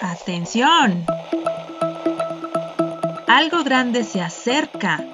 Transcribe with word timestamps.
Atención. 0.00 1.04
Algo 3.26 3.64
grande 3.64 4.04
se 4.04 4.20
acerca. 4.20 5.04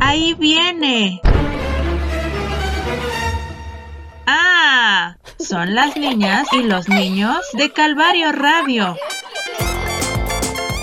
Ahí 0.00 0.34
viene. 0.34 1.20
Ah, 4.26 5.16
son 5.38 5.74
las 5.74 5.96
niñas 5.96 6.48
y 6.52 6.62
los 6.62 6.88
niños 6.88 7.38
de 7.54 7.72
Calvario 7.72 8.32
Radio. 8.32 8.96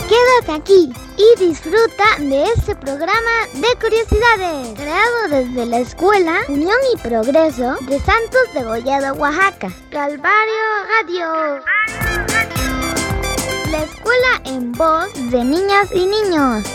Quédate 0.08 0.62
aquí 0.62 0.94
y 1.18 1.46
disfruta 1.46 2.04
de 2.20 2.44
este 2.44 2.76
programa 2.76 3.48
de 3.54 3.68
curiosidades, 3.82 4.74
creado 4.76 5.28
desde 5.30 5.66
la 5.66 5.80
Escuela 5.80 6.42
Unión 6.48 6.78
y 6.94 6.98
Progreso 6.98 7.76
de 7.82 8.00
Santos 8.00 8.54
de 8.54 8.64
Gollado, 8.64 9.16
Oaxaca. 9.16 9.72
Calvario 9.90 10.64
Radio. 11.02 11.75
La 13.76 13.84
escuela 13.84 14.42
en 14.46 14.72
voz 14.72 15.14
de 15.32 15.44
niñas 15.44 15.90
y 15.94 16.06
niños. 16.06 16.66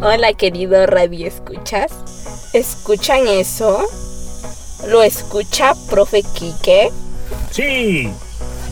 Hola 0.00 0.32
querido 0.38 0.86
radio 0.86 1.26
escuchas. 1.26 1.90
¿Escuchan 2.52 3.26
eso? 3.26 3.88
¿Lo 4.86 5.02
escucha 5.02 5.74
profe 5.90 6.22
Quique? 6.22 6.92
Sí, 7.50 8.08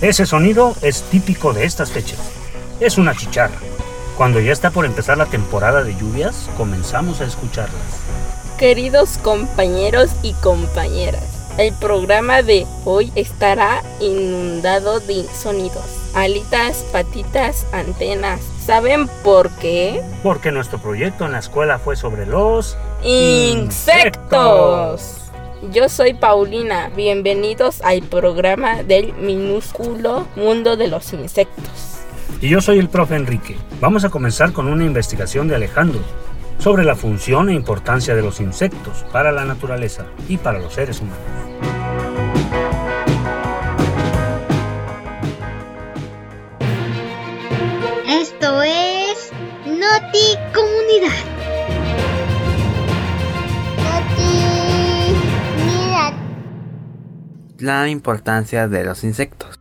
ese 0.01 0.27
sonido 0.27 0.77
es 0.81 1.03
típico 1.11 1.53
de 1.53 1.65
estas 1.65 1.91
fechas. 1.91 2.21
Es 2.79 2.99
una 2.99 3.17
chicharra. 3.17 3.59
Cuando 4.17 4.39
ya 4.39 4.53
está 4.53 4.71
por 4.71 4.85
empezar 4.85 5.19
la 5.19 5.27
temporada 5.27 5.83
de 5.83 5.97
lluvias, 5.97 6.49
comenzamos 6.57 7.21
a 7.21 7.25
escucharlas. 7.25 8.00
Queridos 8.61 9.17
compañeros 9.17 10.11
y 10.23 10.35
compañeras, 10.35 11.57
el 11.57 11.73
programa 11.73 12.43
de 12.43 12.67
hoy 12.85 13.11
estará 13.15 13.83
inundado 14.01 15.01
de 15.01 15.25
sonidos. 15.25 16.11
Alitas, 16.15 16.85
patitas, 16.93 17.67
antenas. 17.73 18.43
¿Saben 18.63 19.09
por 19.25 19.49
qué? 19.53 20.03
Porque 20.23 20.53
nuestro 20.53 20.79
proyecto 20.79 21.25
en 21.25 21.33
la 21.33 21.39
escuela 21.39 21.79
fue 21.79 21.97
sobre 21.97 22.27
los 22.27 22.77
insectos. 23.03 24.11
Yo 25.73 25.89
soy 25.89 26.13
Paulina, 26.13 26.91
bienvenidos 26.95 27.81
al 27.81 28.03
programa 28.03 28.83
del 28.83 29.15
minúsculo 29.15 30.29
mundo 30.37 30.77
de 30.77 30.89
los 30.89 31.15
insectos. 31.15 31.97
Y 32.43 32.51
yo 32.51 32.61
soy 32.61 32.79
el 32.79 32.91
profe 32.91 33.17
Enrique. 33.17 33.57
Vamos 33.81 34.05
a 34.05 34.11
comenzar 34.11 34.53
con 34.53 34.69
una 34.69 34.85
investigación 34.85 35.49
de 35.49 35.55
Alejandro 35.55 36.01
sobre 36.61 36.85
la 36.85 36.95
función 36.95 37.49
e 37.49 37.55
importancia 37.55 38.15
de 38.15 38.21
los 38.21 38.39
insectos 38.39 39.07
para 39.13 39.33
la 39.33 39.47
naturaleza 39.47 40.07
y 40.29 40.37
para 40.37 40.59
los 40.59 40.75
seres 40.75 41.01
humanos. 41.01 41.19
Esto 48.07 48.63
es 48.63 49.33
Noti 49.65 50.37
Comunidad. 50.55 51.25
Noti 53.79 55.15
Comunidad. 55.57 56.13
La 57.59 57.89
importancia 57.89 58.69
de 58.69 58.85
los 58.85 59.03
insectos. 59.03 59.60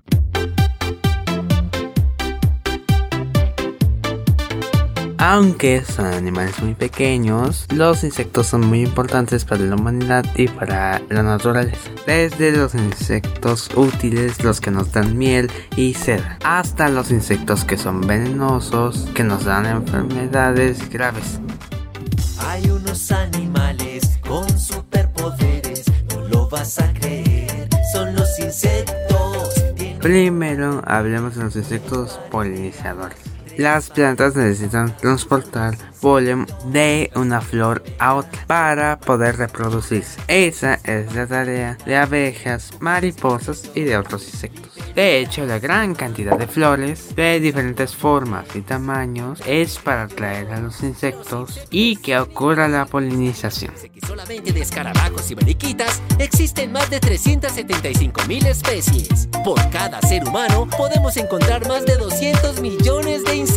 Aunque 5.22 5.84
son 5.84 6.06
animales 6.06 6.62
muy 6.62 6.75
pequeños, 6.75 7.66
los 7.75 8.06
insectos 8.06 8.48
son 8.48 8.66
muy 8.66 8.84
importantes 8.84 9.44
para 9.44 9.61
la 9.64 9.76
humanidad 9.76 10.23
y 10.34 10.48
para 10.48 11.02
la 11.09 11.23
naturaleza. 11.23 11.89
Desde 12.08 12.53
los 12.53 12.73
insectos 12.73 13.70
útiles, 13.76 14.42
los 14.45 14.61
que 14.61 14.71
nos 14.71 14.93
dan 14.93 15.17
miel 15.17 15.52
y 15.76 15.93
seda, 15.95 16.39
hasta 16.42 16.88
los 16.88 17.11
insectos 17.11 17.66
que 17.66 17.77
son 17.77 17.99
venenosos, 17.99 19.10
que 19.14 19.26
nos 19.26 19.43
dan 19.43 19.66
enfermedades 19.66 20.89
graves. 20.89 21.42
Hay 22.48 22.70
unos 22.70 23.11
animales 23.11 24.20
con 24.26 24.48
superpoderes, 24.58 25.83
no 26.16 26.22
lo 26.30 26.48
vas 26.48 26.80
a 26.80 26.93
creer, 26.93 27.67
son 27.92 28.16
los 28.16 28.39
insectos. 28.39 29.66
Primero 29.99 30.82
hablemos 30.88 31.36
de 31.36 31.43
los 31.43 31.58
insectos 31.58 32.22
polinizadores. 32.32 33.29
Las 33.59 33.89
plantas 33.89 34.37
necesitan 34.37 34.95
transportar 34.95 35.77
polen 35.99 36.45
de 36.67 37.11
una 37.15 37.42
flor 37.42 37.83
a 37.99 38.15
otra 38.15 38.45
para 38.47 38.97
poder 39.02 39.36
reproducirse. 39.36 40.17
Esa 40.30 40.75
es 40.86 41.14
la 41.14 41.27
tarea 41.27 41.77
de 41.86 41.98
abejas, 41.98 42.71
mariposas 42.80 43.69
y 43.75 43.81
de 43.81 43.98
otros 43.98 44.23
insectos. 44.30 44.71
De 44.95 45.19
hecho, 45.19 45.45
la 45.45 45.59
gran 45.59 45.93
cantidad 45.93 46.37
de 46.37 46.48
flores 46.48 47.14
de 47.17 47.42
diferentes 47.42 47.93
formas 47.93 48.45
y 48.55 48.61
tamaños 48.61 49.42
es 49.45 49.77
para 49.77 50.03
atraer 50.03 50.52
a 50.52 50.61
los 50.61 50.81
insectos 50.81 51.59
y 51.69 51.98
que 51.98 52.17
ocurra 52.17 52.69
la 52.69 52.86
polinización. 52.86 53.73
que 53.73 53.99
solamente 54.08 54.53
de 54.53 54.61
escarabajos 54.61 55.30
y 55.31 55.36
mariquitas 55.36 56.02
existen 56.17 56.71
más 56.71 56.89
de 56.89 57.02
375 57.02 58.21
mil 58.25 58.45
especies. 58.45 59.27
Por 59.43 59.69
cada 59.69 60.02
ser 60.02 60.25
humano 60.25 60.65
podemos 60.77 61.17
encontrar 61.17 61.67
más 61.67 61.86
de 61.86 61.98
200 61.98 62.61
millones 62.61 63.25
de 63.25 63.36
insectos. 63.36 63.48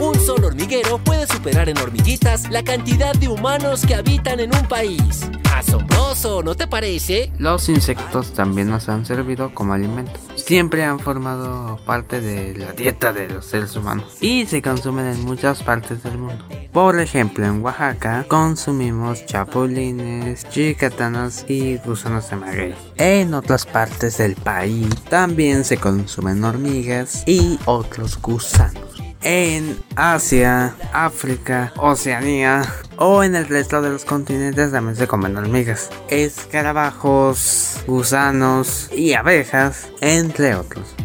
Un 0.00 0.18
solo 0.18 0.48
hormiguero 0.48 0.98
puede 0.98 1.28
superar 1.28 1.68
en 1.68 1.78
hormiguitas 1.78 2.50
la 2.50 2.64
cantidad 2.64 3.14
de 3.14 3.28
humanos 3.28 3.86
que 3.86 3.94
habitan 3.94 4.40
en 4.40 4.52
un 4.52 4.66
país. 4.66 5.30
Asombroso, 5.54 6.42
¿no 6.42 6.56
te 6.56 6.66
parece? 6.66 7.30
Los 7.38 7.68
insectos 7.68 8.32
también 8.32 8.68
nos 8.68 8.88
han 8.88 9.06
servido 9.06 9.54
como 9.54 9.74
alimento. 9.74 10.18
Siempre 10.34 10.82
han 10.82 10.98
formado 10.98 11.78
parte 11.86 12.20
de 12.20 12.56
la 12.56 12.72
dieta 12.72 13.12
de 13.12 13.28
los 13.28 13.46
seres 13.46 13.76
humanos 13.76 14.16
y 14.20 14.44
se 14.46 14.60
consumen 14.60 15.06
en 15.06 15.24
muchas 15.24 15.62
partes 15.62 16.02
del 16.02 16.18
mundo. 16.18 16.44
Por 16.72 16.98
ejemplo, 16.98 17.46
en 17.46 17.62
Oaxaca 17.62 18.24
consumimos 18.26 19.24
chapulines, 19.26 20.48
chicatanas 20.48 21.44
y 21.48 21.76
gusanos 21.76 22.28
de 22.28 22.36
maguey. 22.36 22.74
En 22.96 23.34
otras 23.34 23.66
partes 23.66 24.18
del 24.18 24.34
país 24.34 24.88
también 25.08 25.64
se 25.64 25.76
consumen 25.76 26.42
hormigas 26.42 27.22
y 27.26 27.60
otros 27.66 28.20
gusanos. 28.20 28.81
En 29.24 29.78
Asia, 29.94 30.74
África, 30.92 31.72
Oceanía 31.76 32.62
o 32.96 33.22
en 33.22 33.36
el 33.36 33.46
resto 33.46 33.80
de 33.80 33.90
los 33.90 34.04
continentes 34.04 34.72
también 34.72 34.96
se 34.96 35.06
comen 35.06 35.36
hormigas, 35.36 35.90
escarabajos, 36.08 37.80
gusanos 37.86 38.90
y 38.92 39.12
abejas, 39.12 39.88
entre 40.00 40.56
otros. 40.56 40.96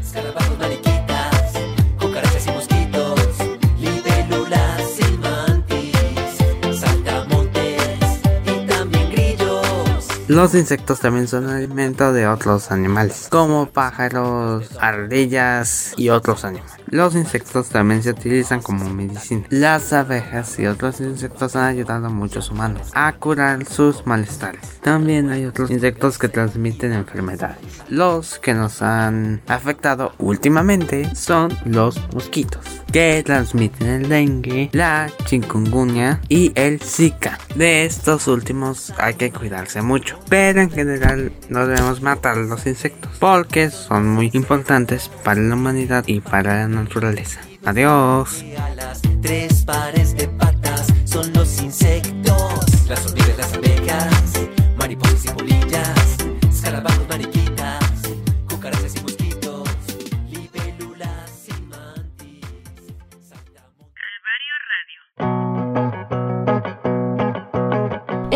Los 10.27 10.55
insectos 10.55 10.99
también 10.99 11.27
son 11.29 11.49
alimento 11.49 12.11
de 12.11 12.27
otros 12.27 12.69
animales, 12.71 13.27
como 13.31 13.67
pájaros, 13.67 14.67
ardillas 14.77 15.93
y 15.95 16.09
otros 16.09 16.43
animales. 16.43 16.73
Los 16.89 17.15
insectos 17.15 17.67
también 17.69 18.01
se 18.01 18.11
utilizan 18.11 18.61
como 18.61 18.89
medicina. 18.89 19.45
Las 19.49 19.91
abejas 19.91 20.57
y 20.57 20.67
otros 20.67 21.01
insectos 21.01 21.55
han 21.57 21.65
ayudado 21.65 22.07
a 22.07 22.09
muchos 22.09 22.49
humanos 22.49 22.89
a 22.93 23.11
curar 23.13 23.65
sus 23.65 24.05
malestares. 24.05 24.79
También 24.81 25.29
hay 25.29 25.45
otros 25.45 25.69
insectos 25.69 26.17
que 26.17 26.29
transmiten 26.29 26.93
enfermedades. 26.93 27.57
Los 27.89 28.39
que 28.39 28.53
nos 28.53 28.81
han 28.81 29.41
afectado 29.47 30.13
últimamente 30.17 31.13
son 31.13 31.51
los 31.65 31.99
mosquitos, 32.13 32.63
que 32.93 33.21
transmiten 33.25 33.87
el 33.87 34.09
dengue, 34.09 34.69
la 34.71 35.11
chikungunya 35.25 36.21
y 36.29 36.53
el 36.55 36.79
zika. 36.79 37.37
De 37.55 37.85
estos 37.85 38.27
últimos 38.27 38.93
hay 38.97 39.15
que 39.15 39.31
cuidarse 39.31 39.81
mucho, 39.81 40.19
pero 40.29 40.61
en 40.61 40.71
general 40.71 41.33
no 41.49 41.67
debemos 41.67 42.01
matar 42.01 42.37
los 42.37 42.65
insectos 42.65 43.11
porque 43.19 43.71
son 43.71 44.07
muy 44.07 44.29
importantes 44.33 45.09
para 45.23 45.41
la 45.41 45.55
humanidad 45.55 46.05
y 46.07 46.21
para 46.21 46.67
la 46.67 46.76
naturaleza. 46.77 47.39
Adiós. 47.65 48.43
Y 48.43 48.55
alas, 48.55 49.01
tres 49.21 49.63
pares 49.63 50.15
de 50.15 50.27
patas 50.27 50.87
son 51.05 51.31
los 51.33 51.61
insectos. 51.61 52.37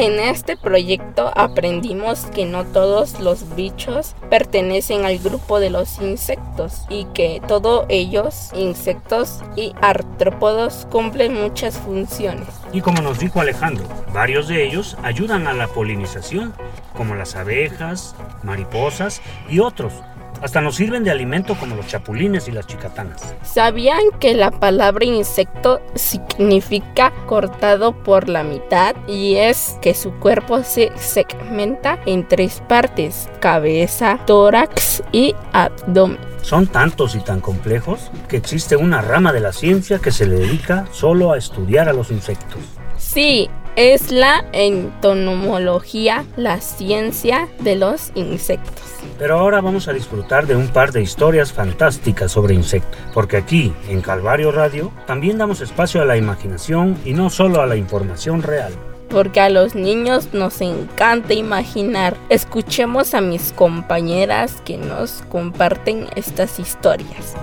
En 0.01 0.19
este 0.19 0.57
proyecto 0.57 1.31
aprendimos 1.36 2.25
que 2.33 2.45
no 2.45 2.65
todos 2.65 3.19
los 3.19 3.56
bichos 3.56 4.15
pertenecen 4.31 5.06
al 5.06 5.19
grupo 5.19 5.59
de 5.59 5.69
los 5.69 6.01
insectos 6.01 6.88
y 6.89 7.06
que 7.13 7.39
todos 7.48 7.86
ellos, 7.88 8.50
insectos 8.56 9.44
y 9.56 9.75
artrópodos, 9.80 10.88
cumplen 10.89 11.39
muchas 11.39 11.77
funciones. 11.77 12.48
Y 12.74 12.81
como 12.81 13.03
nos 13.03 13.19
dijo 13.19 13.42
Alejandro, 13.42 13.86
varios 14.12 14.48
de 14.48 14.65
ellos 14.65 14.98
ayudan 15.03 15.45
a 15.45 15.53
la 15.53 15.68
polinización, 15.68 16.51
como 16.97 17.13
las 17.13 17.36
abejas, 17.36 18.15
mariposas 18.42 19.21
y 19.51 19.59
otros. 19.59 19.94
Hasta 20.42 20.62
nos 20.62 20.75
sirven 20.75 21.04
de 21.04 21.12
alimento 21.12 21.56
como 21.56 21.75
los 21.75 21.88
chapulines 21.88 22.48
y 22.48 22.51
las 22.51 22.68
chicatanas. 22.68 23.36
¿Sabían 23.44 24.01
que 24.19 24.33
la 24.33 24.51
palabra 24.51 25.06
insecto 25.06 25.81
significa 25.95 27.12
cortado 27.28 27.94
por 28.04 28.30
la 28.30 28.44
mitad 28.44 28.95
y 29.07 29.36
es 29.36 29.78
que 29.81 29.94
su 29.94 30.12
cuerpo 30.13 30.63
se 30.63 30.92
segmenta 30.95 32.00
en 32.06 32.28
tres 32.28 32.62
partes, 32.68 33.30
cabeza, 33.39 34.19
tórax 34.25 35.04
y 35.12 35.36
abdomen? 35.54 36.18
Son 36.42 36.66
tantos 36.66 37.16
y 37.16 37.19
tan 37.19 37.39
complejos 37.39 38.12
que 38.28 38.38
existe 38.38 38.75
una 38.75 39.01
rama 39.01 39.31
de 39.31 39.42
la 39.42 39.54
ciencia 39.54 40.00
que 40.00 40.12
se 40.12 40.25
le 40.25 40.39
dedica 40.39 40.88
solo 40.92 41.31
a 41.31 41.38
estudiar 41.38 41.88
a 41.88 41.94
los 41.94 42.10
insectos. 42.10 42.60
Sí, 42.98 43.50
es 43.75 44.12
la 44.12 44.45
entomología, 44.51 46.25
la 46.36 46.60
ciencia 46.60 47.48
de 47.60 47.75
los 47.75 48.12
insectos. 48.16 48.91
Pero 49.21 49.38
ahora 49.38 49.62
vamos 49.62 49.88
a 49.88 49.94
disfrutar 49.94 50.47
de 50.47 50.56
un 50.56 50.69
par 50.69 50.91
de 50.91 51.03
historias 51.03 51.53
fantásticas 51.53 52.31
sobre 52.31 52.56
insectos, 52.56 53.00
porque 53.13 53.38
aquí, 53.38 53.71
en 53.88 54.01
Calvario 54.01 54.51
Radio, 54.51 54.91
también 55.06 55.38
damos 55.38 55.62
espacio 55.62 56.01
a 56.01 56.06
la 56.06 56.18
imaginación 56.18 57.00
y 57.06 57.13
no 57.13 57.29
solo 57.29 57.62
a 57.62 57.68
la 57.68 57.75
información 57.75 58.41
real. 58.41 58.73
Porque 59.12 59.39
a 59.39 59.51
los 59.51 59.75
niños 59.75 60.33
nos 60.33 60.59
encanta 60.62 61.35
imaginar. 61.35 62.18
Escuchemos 62.29 63.13
a 63.13 63.21
mis 63.21 63.53
compañeras 63.53 64.59
que 64.65 64.79
nos 64.79 65.21
comparten 65.29 66.07
estas 66.15 66.57
historias. 66.57 67.35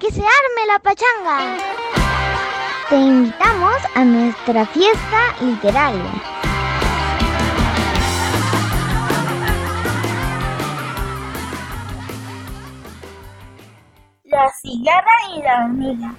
¡Que 0.00 0.10
se 0.10 0.20
arme 0.20 0.66
la 0.66 0.80
pachanga! 0.80 2.05
Te 2.88 2.94
invitamos 2.94 3.74
a 3.96 4.04
nuestra 4.04 4.64
fiesta 4.64 5.34
literaria. 5.40 6.04
La 14.22 14.52
cigarra 14.62 15.16
y 15.34 15.42
la 15.42 15.64
hormiga. 15.64 16.14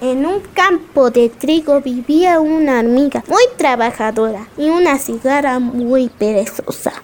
En 0.00 0.24
un 0.24 0.40
campo 0.54 1.10
de 1.10 1.28
trigo 1.28 1.82
vivía 1.82 2.40
una 2.40 2.78
hormiga 2.78 3.22
muy 3.28 3.44
trabajadora 3.58 4.48
y 4.56 4.70
una 4.70 4.96
cigarra 4.96 5.58
muy 5.58 6.08
perezosa. 6.08 7.02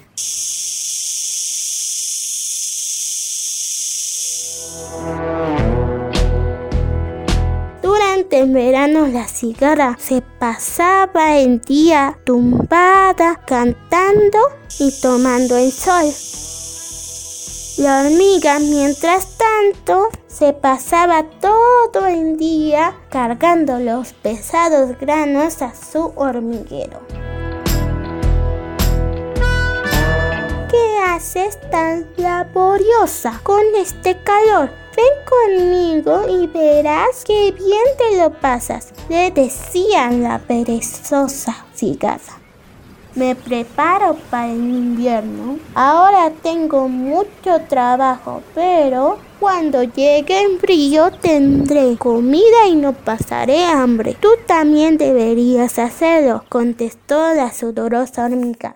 Durante 8.24 8.40
el 8.40 8.54
verano 8.54 9.06
la 9.06 9.28
cigarra 9.28 9.98
se 10.00 10.22
pasaba 10.22 11.36
el 11.36 11.60
día 11.60 12.18
tumbada, 12.24 13.42
cantando 13.46 14.38
y 14.78 14.90
tomando 15.02 15.58
el 15.58 15.70
sol. 15.70 16.06
La 17.76 18.00
hormiga, 18.00 18.58
mientras 18.60 19.28
tanto, 19.36 20.08
se 20.26 20.54
pasaba 20.54 21.24
todo 21.40 22.06
el 22.06 22.38
día 22.38 22.96
cargando 23.10 23.78
los 23.78 24.14
pesados 24.14 24.98
granos 24.98 25.60
a 25.60 25.74
su 25.74 26.12
hormiguero. 26.16 27.00
¿Qué 30.70 30.98
haces 31.04 31.58
tan 31.70 32.08
laboriosa 32.16 33.38
con 33.42 33.62
este 33.76 34.16
calor? 34.22 34.83
Ven 34.96 35.14
conmigo 35.28 36.28
y 36.28 36.46
verás 36.46 37.24
qué 37.24 37.52
bien 37.52 37.84
te 37.98 38.18
lo 38.18 38.30
pasas, 38.30 38.92
le 39.08 39.30
decía 39.30 40.10
la 40.10 40.38
perezosa 40.38 41.64
cigarra. 41.74 42.38
Me 43.14 43.36
preparo 43.36 44.16
para 44.28 44.48
el 44.50 44.58
invierno. 44.58 45.58
Ahora 45.74 46.32
tengo 46.42 46.88
mucho 46.88 47.60
trabajo, 47.68 48.42
pero 48.56 49.18
cuando 49.38 49.84
llegue 49.84 50.42
el 50.42 50.58
frío 50.58 51.12
tendré 51.20 51.96
comida 51.96 52.66
y 52.68 52.74
no 52.74 52.92
pasaré 52.92 53.66
hambre. 53.66 54.16
Tú 54.20 54.30
también 54.46 54.98
deberías 54.98 55.78
hacerlo, 55.78 56.44
contestó 56.48 57.34
la 57.34 57.52
sudorosa 57.52 58.24
hormiga. 58.24 58.74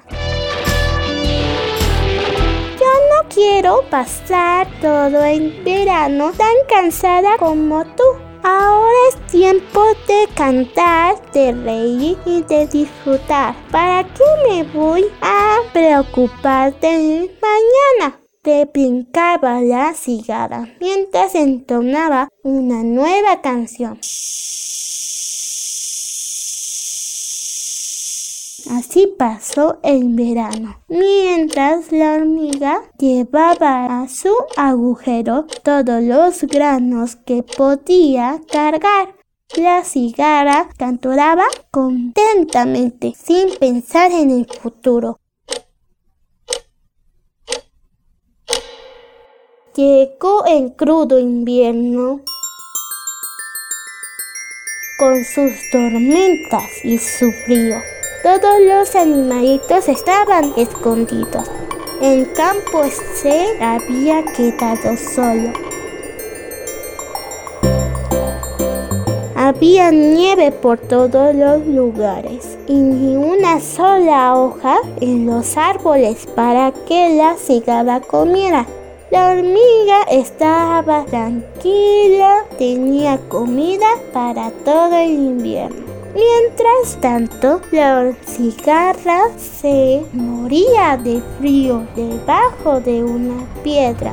Quiero 3.38 3.84
pasar 3.88 4.66
todo 4.80 5.24
el 5.24 5.62
verano 5.62 6.32
tan 6.32 6.56
cansada 6.68 7.36
como 7.38 7.84
tú. 7.84 8.02
Ahora 8.42 8.96
es 9.10 9.26
tiempo 9.30 9.80
de 10.08 10.26
cantar, 10.34 11.14
de 11.32 11.52
reír 11.52 12.18
y 12.26 12.42
de 12.42 12.66
disfrutar. 12.66 13.54
¿Para 13.70 14.02
qué 14.02 14.24
me 14.48 14.64
voy 14.64 15.06
a 15.20 15.58
preocupar 15.72 16.78
de 16.80 17.30
mañana? 17.40 18.18
Te 18.42 18.64
brincaba 18.64 19.60
la 19.60 19.94
cigarra 19.94 20.68
mientras 20.80 21.36
entonaba 21.36 22.28
una 22.42 22.82
nueva 22.82 23.40
canción. 23.40 24.00
Así 28.70 29.14
pasó 29.18 29.78
el 29.82 30.14
verano, 30.14 30.82
mientras 30.88 31.90
la 31.90 32.14
hormiga 32.14 32.82
llevaba 32.98 34.02
a 34.02 34.08
su 34.08 34.34
agujero 34.56 35.46
todos 35.62 36.02
los 36.02 36.42
granos 36.42 37.16
que 37.16 37.42
podía 37.42 38.38
cargar. 38.50 39.16
La 39.56 39.84
cigarra 39.84 40.68
canturaba 40.76 41.44
contentamente, 41.70 43.14
sin 43.16 43.56
pensar 43.58 44.12
en 44.12 44.30
el 44.30 44.46
futuro. 44.46 45.18
Llegó 49.74 50.44
el 50.44 50.76
crudo 50.76 51.18
invierno 51.18 52.20
con 54.98 55.24
sus 55.24 55.70
tormentas 55.70 56.84
y 56.84 56.98
su 56.98 57.32
frío. 57.46 57.80
Todos 58.28 58.60
los 58.60 58.94
animalitos 58.94 59.88
estaban 59.88 60.52
escondidos. 60.58 61.50
El 62.02 62.30
campo 62.34 62.82
se 63.14 63.56
había 63.58 64.22
quedado 64.22 64.98
solo. 64.98 65.50
Había 69.34 69.90
nieve 69.90 70.52
por 70.52 70.76
todos 70.76 71.34
los 71.34 71.66
lugares 71.66 72.58
y 72.66 72.74
ni 72.74 73.16
una 73.16 73.60
sola 73.60 74.36
hoja 74.36 74.76
en 75.00 75.24
los 75.24 75.56
árboles 75.56 76.26
para 76.26 76.70
que 76.86 77.16
la 77.16 77.34
cigarra 77.38 78.00
comiera. 78.00 78.66
La 79.10 79.30
hormiga 79.30 80.02
estaba 80.10 81.06
tranquila, 81.06 82.44
tenía 82.58 83.16
comida 83.30 83.88
para 84.12 84.50
todo 84.66 84.94
el 84.98 85.12
invierno. 85.12 85.87
Mientras 86.18 87.00
tanto, 87.00 87.60
la 87.70 88.12
cigarra 88.26 89.20
se 89.36 90.04
moría 90.12 90.96
de 90.96 91.22
frío 91.38 91.86
debajo 91.94 92.80
de 92.80 93.04
una 93.04 93.46
piedra. 93.62 94.12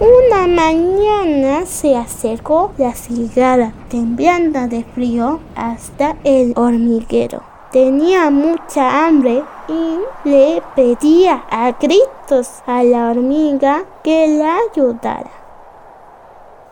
Una 0.00 0.48
mañana 0.48 1.64
se 1.64 1.96
acercó 1.96 2.72
la 2.76 2.92
cigarra, 2.92 3.72
temblando 3.88 4.66
de 4.66 4.82
frío, 4.82 5.38
hasta 5.54 6.16
el 6.24 6.52
hormiguero. 6.56 7.42
Tenía 7.70 8.30
mucha 8.30 9.06
hambre 9.06 9.44
y 9.68 10.28
le 10.28 10.60
pedía 10.74 11.44
a 11.50 11.70
gritos 11.70 12.48
a 12.66 12.82
la 12.82 13.10
hormiga 13.10 13.84
que 14.02 14.26
la 14.26 14.56
ayudara. 14.72 15.47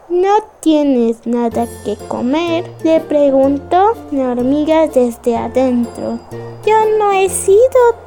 ¿No 0.08 0.36
tienes 0.60 1.26
nada 1.26 1.66
que 1.84 1.96
comer? 2.06 2.70
Le 2.84 3.00
preguntó 3.00 3.94
la 4.12 4.30
hormiga 4.30 4.86
desde 4.86 5.36
adentro. 5.36 6.20
Yo 6.64 6.74
no 6.96 7.10
he 7.10 7.28
sido 7.28 7.58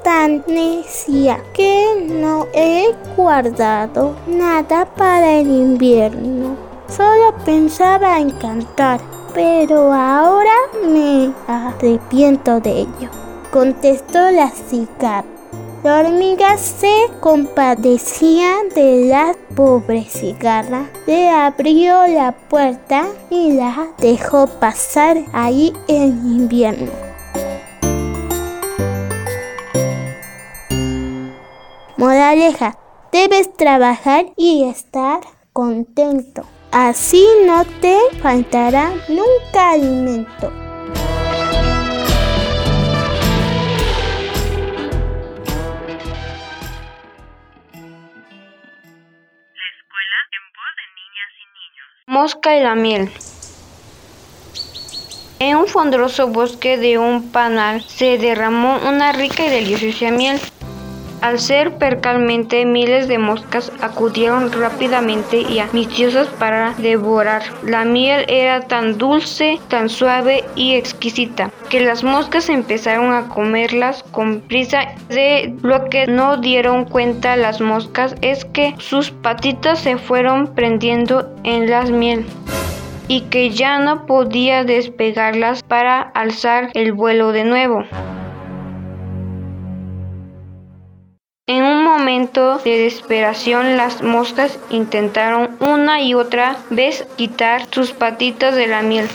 tan 0.01 0.41
necia 0.47 1.43
que 1.53 2.07
no 2.09 2.47
he 2.53 2.95
guardado 3.17 4.15
nada 4.27 4.85
para 4.85 5.39
el 5.39 5.49
invierno. 5.49 6.55
Solo 6.87 7.35
pensaba 7.43 8.17
en 8.17 8.29
cantar, 8.29 9.01
pero 9.33 9.91
ahora 9.91 10.55
me 10.87 11.33
arrepiento 11.47 12.61
de 12.61 12.79
ello, 12.79 13.09
contestó 13.51 14.31
la 14.31 14.49
cigarra. 14.49 15.38
La 15.81 15.99
hormiga 15.99 16.57
se 16.57 17.09
compadecía 17.21 18.57
de 18.75 19.05
la 19.05 19.33
pobre 19.55 20.03
cigarra, 20.03 20.89
le 21.07 21.29
abrió 21.29 22.05
la 22.05 22.33
puerta 22.33 23.07
y 23.29 23.53
la 23.53 23.87
dejó 23.97 24.47
pasar 24.47 25.17
ahí 25.31 25.71
en 25.87 26.09
invierno. 26.25 26.91
Moraleja, 31.95 32.77
debes 33.13 33.55
trabajar 33.55 34.25
y 34.35 34.65
estar 34.65 35.21
contento. 35.53 36.43
Así 36.71 37.25
no 37.45 37.63
te 37.79 37.97
faltará 38.21 38.91
nunca 39.07 39.71
alimento. 39.71 40.68
Mosca 52.21 52.53
y 52.57 52.61
la 52.61 52.75
miel. 52.75 53.09
En 55.39 55.55
un 55.55 55.67
fondroso 55.67 56.27
bosque 56.27 56.77
de 56.77 56.97
un 56.97 57.31
panal 57.31 57.81
se 57.81 58.17
derramó 58.17 58.77
una 58.85 59.13
rica 59.13 59.45
y 59.45 59.49
deliciosa 59.49 60.11
miel. 60.11 60.37
Al 61.21 61.37
ser 61.37 61.77
percalmente, 61.77 62.65
miles 62.65 63.09
de 63.09 63.17
moscas 63.17 63.73
acudieron 63.81 64.51
rápidamente 64.53 65.41
y 65.41 65.59
ambiciosas 65.59 66.27
para 66.27 66.73
devorar. 66.77 67.43
La 67.63 67.83
miel 67.83 68.23
era 68.29 68.61
tan 68.61 68.97
dulce, 68.97 69.59
tan 69.67 69.89
suave 69.89 70.45
y 70.55 70.75
exquisita, 70.75 71.51
que 71.69 71.81
las 71.81 72.05
moscas 72.05 72.47
empezaron 72.47 73.13
a 73.13 73.27
comerlas 73.27 74.03
con 74.11 74.39
prisa. 74.39 74.95
De 75.09 75.53
lo 75.61 75.89
que 75.89 76.07
no 76.07 76.37
dieron 76.37 76.85
cuenta 76.85 77.35
las 77.35 77.59
moscas 77.59 78.15
es 78.21 78.45
que 78.45 78.75
sus 78.77 79.11
patitas 79.11 79.79
se 79.79 79.97
fueron 79.97 80.55
prendiendo 80.55 81.29
en 81.43 81.69
la 81.69 81.83
miel 81.83 82.25
y 83.09 83.21
que 83.21 83.49
ya 83.49 83.79
no 83.79 84.05
podía 84.05 84.63
despegarlas 84.63 85.63
para 85.63 86.01
alzar 86.01 86.69
el 86.75 86.93
vuelo 86.93 87.33
de 87.33 87.43
nuevo. 87.43 87.83
Momento 92.09 92.57
de 92.65 92.75
desesperación, 92.85 93.77
las 93.77 94.01
moscas 94.01 94.57
intentaron 94.71 95.57
una 95.59 96.01
y 96.01 96.15
otra 96.15 96.57
vez 96.71 97.05
quitar 97.17 97.67
sus 97.69 97.91
patitas 97.91 98.55
de 98.55 98.65
la 98.65 98.81
miel. 98.81 99.07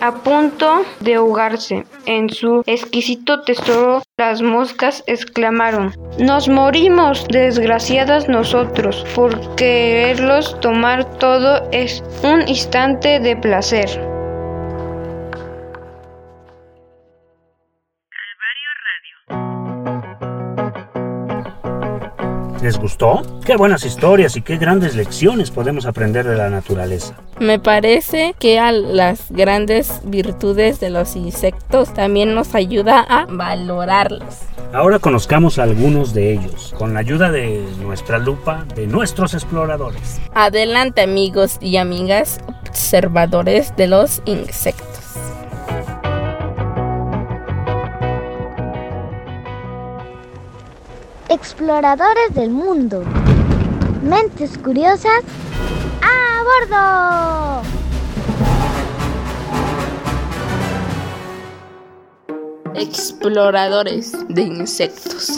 A 0.00 0.14
punto 0.14 0.86
de 1.00 1.16
ahogarse 1.16 1.84
en 2.06 2.30
su 2.30 2.62
exquisito 2.64 3.42
tesoro, 3.42 4.02
las 4.16 4.40
moscas 4.40 5.04
exclamaron, 5.06 5.92
Nos 6.18 6.48
morimos, 6.48 7.26
desgraciadas 7.28 8.26
nosotros, 8.26 9.04
por 9.14 9.54
quererlos 9.56 10.58
tomar 10.60 11.04
todo 11.18 11.68
es 11.72 12.02
un 12.22 12.48
instante 12.48 13.20
de 13.20 13.36
placer. 13.36 14.09
¿Les 22.62 22.78
gustó? 22.78 23.22
Qué 23.46 23.56
buenas 23.56 23.86
historias 23.86 24.36
y 24.36 24.42
qué 24.42 24.58
grandes 24.58 24.94
lecciones 24.94 25.50
podemos 25.50 25.86
aprender 25.86 26.26
de 26.26 26.36
la 26.36 26.50
naturaleza. 26.50 27.16
Me 27.38 27.58
parece 27.58 28.34
que 28.38 28.58
a 28.58 28.70
las 28.70 29.30
grandes 29.30 30.00
virtudes 30.04 30.78
de 30.78 30.90
los 30.90 31.16
insectos 31.16 31.94
también 31.94 32.34
nos 32.34 32.54
ayuda 32.54 33.00
a 33.00 33.24
valorarlos. 33.24 34.40
Ahora 34.74 34.98
conozcamos 34.98 35.58
algunos 35.58 36.12
de 36.12 36.34
ellos 36.34 36.74
con 36.76 36.92
la 36.92 37.00
ayuda 37.00 37.30
de 37.30 37.64
nuestra 37.80 38.18
lupa 38.18 38.66
de 38.76 38.86
nuestros 38.86 39.32
exploradores. 39.32 40.20
Adelante 40.34 41.00
amigos 41.00 41.56
y 41.62 41.78
amigas 41.78 42.40
observadores 42.68 43.74
de 43.76 43.86
los 43.86 44.20
insectos. 44.26 44.89
Exploradores 51.40 52.34
del 52.34 52.50
mundo. 52.50 53.02
Mentes 54.02 54.58
curiosas. 54.58 55.22
¡A 56.02 56.42
bordo! 56.44 57.62
Exploradores 62.74 64.12
de 64.28 64.42
insectos. 64.42 65.30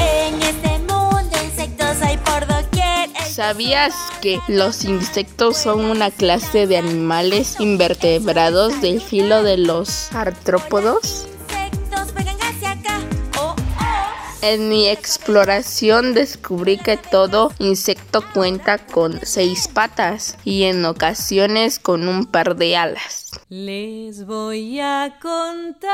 En 0.00 0.42
este 0.42 0.76
mundo 0.80 1.36
insectos 1.44 2.02
hay 2.02 2.16
por 2.18 2.44
doquier. 2.48 3.08
¿Sabías 3.24 3.94
que 4.20 4.40
los 4.48 4.84
insectos 4.84 5.56
son 5.56 5.84
una 5.84 6.10
clase 6.10 6.66
de 6.66 6.78
animales 6.78 7.60
invertebrados 7.60 8.80
del 8.80 9.00
filo 9.00 9.44
de 9.44 9.58
los 9.58 10.12
artrópodos? 10.12 11.27
En 14.40 14.68
mi 14.68 14.86
exploración 14.88 16.14
descubrí 16.14 16.78
que 16.78 16.96
todo 16.96 17.52
insecto 17.58 18.22
cuenta 18.32 18.78
con 18.78 19.18
seis 19.24 19.66
patas 19.66 20.36
y 20.44 20.62
en 20.62 20.84
ocasiones 20.84 21.80
con 21.80 22.06
un 22.06 22.24
par 22.24 22.54
de 22.54 22.76
alas. 22.76 23.32
Les 23.48 24.24
voy 24.26 24.78
a 24.78 25.18
contar 25.20 25.90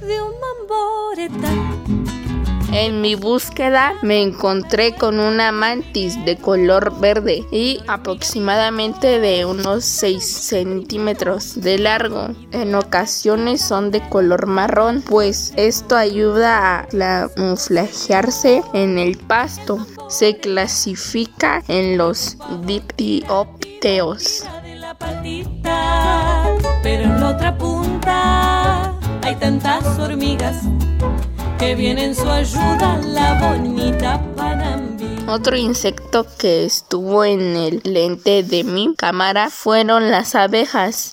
de 0.00 0.22
un 0.22 0.34
mamboreta. 0.40 2.31
En 2.74 3.02
mi 3.02 3.14
búsqueda 3.14 3.92
me 4.00 4.22
encontré 4.22 4.94
con 4.94 5.20
una 5.20 5.52
mantis 5.52 6.24
de 6.24 6.38
color 6.38 6.98
verde 7.00 7.44
y 7.52 7.80
aproximadamente 7.86 9.20
de 9.20 9.44
unos 9.44 9.84
6 9.84 10.24
centímetros 10.24 11.60
de 11.60 11.78
largo. 11.78 12.28
En 12.50 12.74
ocasiones 12.74 13.60
son 13.60 13.90
de 13.90 14.00
color 14.08 14.46
marrón, 14.46 15.04
pues 15.06 15.52
esto 15.56 15.96
ayuda 15.96 16.78
a 16.78 16.86
camuflajearse 16.88 18.62
en 18.72 18.98
el 18.98 19.18
pasto. 19.18 19.86
Se 20.08 20.38
clasifica 20.38 21.62
en 21.68 21.98
los 21.98 22.38
patita, 24.98 26.54
pero 26.82 27.02
en 27.02 27.22
otra 27.22 27.56
punta 27.58 28.98
hay 29.22 29.36
tantas 29.36 29.98
hormigas 29.98 30.56
que 31.62 31.76
viene 31.76 32.06
en 32.06 32.14
su 32.16 32.28
ayuda 32.28 32.98
la 33.06 33.34
bonita 33.34 34.20
Panambi. 34.34 35.04
Otro 35.28 35.56
insecto 35.56 36.26
que 36.36 36.64
estuvo 36.64 37.24
en 37.24 37.54
el 37.54 37.80
lente 37.84 38.42
de 38.42 38.64
mi 38.64 38.96
cámara 38.96 39.48
fueron 39.48 40.10
las 40.10 40.34
abejas. 40.34 41.12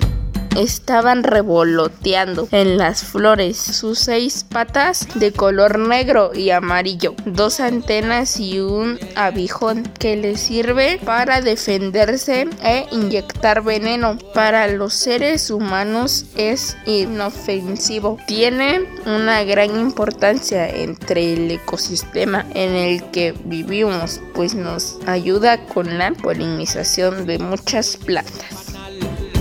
Estaban 0.59 1.23
revoloteando 1.23 2.49
en 2.51 2.77
las 2.77 3.05
flores, 3.05 3.55
sus 3.55 3.97
seis 3.97 4.43
patas 4.43 5.07
de 5.15 5.31
color 5.31 5.79
negro 5.79 6.31
y 6.35 6.49
amarillo, 6.49 7.15
dos 7.25 7.61
antenas 7.61 8.41
y 8.41 8.59
un 8.59 8.99
abijón 9.15 9.83
que 9.83 10.17
les 10.17 10.41
sirve 10.41 10.99
para 11.05 11.39
defenderse 11.39 12.49
e 12.61 12.87
inyectar 12.91 13.63
veneno. 13.63 14.17
Para 14.33 14.67
los 14.67 14.95
seres 14.95 15.49
humanos 15.49 16.25
es 16.35 16.75
inofensivo. 16.85 18.17
Tiene 18.27 18.81
una 19.05 19.45
gran 19.45 19.79
importancia 19.79 20.67
entre 20.67 21.35
el 21.35 21.51
ecosistema 21.51 22.45
en 22.53 22.75
el 22.75 23.09
que 23.11 23.33
vivimos, 23.45 24.19
pues 24.33 24.55
nos 24.55 24.97
ayuda 25.07 25.65
con 25.67 25.97
la 25.97 26.11
polinización 26.11 27.25
de 27.25 27.39
muchas 27.39 27.95
plantas. 27.95 28.73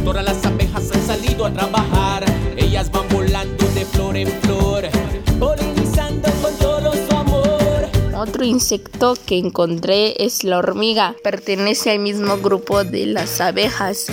Todas 0.05 0.25
las 0.25 0.47
abejas 0.47 0.68
han 0.93 1.07
salido 1.07 1.47
a 1.47 1.53
trabajar. 1.53 2.25
Ellas 2.57 2.91
van 2.91 3.09
volando 3.09 3.67
de 3.69 3.85
flor 3.85 4.17
en 4.17 4.29
flor, 4.43 4.89
polinizando 5.39 6.29
con 6.43 6.55
todo 6.57 6.93
su 6.93 7.17
amor. 7.17 7.89
Otro 8.17 8.45
insecto 8.45 9.17
que 9.27 9.39
encontré 9.39 10.25
es 10.25 10.45
la 10.45 10.59
hormiga. 10.59 11.15
Pertenece 11.23 11.91
al 11.91 12.01
mismo 12.01 12.39
grupo 12.39 12.85
de 12.85 13.07
las 13.07 13.41
abejas. 13.41 14.07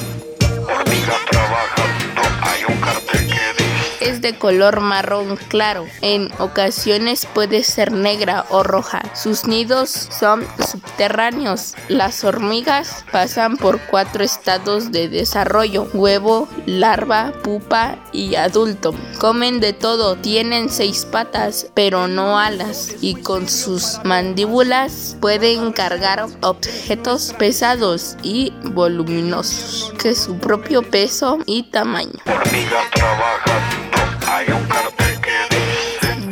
Es 4.05 4.21
de 4.21 4.37
color 4.37 4.81
marrón 4.81 5.35
claro. 5.47 5.87
En 6.01 6.31
ocasiones 6.37 7.27
puede 7.33 7.63
ser 7.63 7.91
negra 7.91 8.45
o 8.49 8.61
roja. 8.61 9.01
Sus 9.15 9.45
nidos 9.45 9.89
son 9.89 10.45
subterráneos. 10.69 11.73
Las 11.87 12.23
hormigas 12.23 13.03
pasan 13.11 13.57
por 13.57 13.79
cuatro 13.81 14.23
estados 14.23 14.91
de 14.91 15.09
desarrollo. 15.09 15.87
Huevo, 15.93 16.47
larva, 16.67 17.33
pupa 17.43 17.97
y 18.11 18.35
adulto. 18.35 18.93
Comen 19.17 19.59
de 19.59 19.73
todo. 19.73 20.15
Tienen 20.17 20.69
seis 20.69 21.05
patas, 21.05 21.67
pero 21.73 22.07
no 22.07 22.37
alas. 22.37 22.95
Y 23.01 23.15
con 23.15 23.49
sus 23.49 23.99
mandíbulas 24.03 25.17
pueden 25.19 25.71
cargar 25.71 26.27
objetos 26.41 27.33
pesados 27.39 28.17
y 28.21 28.53
voluminosos 28.63 29.91
que 29.97 30.13
su 30.13 30.37
propio 30.37 30.83
peso 30.83 31.39
y 31.47 31.63
tamaño. 31.63 32.19
Hormiga 32.27 32.81
trabaja, 32.93 33.94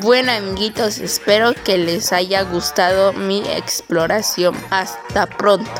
Bueno 0.03 0.33
amiguitos, 0.33 0.97
espero 0.97 1.53
que 1.63 1.77
les 1.77 2.11
haya 2.11 2.41
gustado 2.41 3.13
mi 3.13 3.41
exploración. 3.51 4.53
Hasta 4.69 5.27
pronto. 5.27 5.71